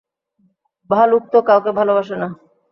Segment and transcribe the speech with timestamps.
[0.89, 2.27] ভালুক তো কাউকে ভালোবাসে না।